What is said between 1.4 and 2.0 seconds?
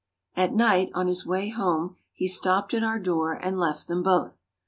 home,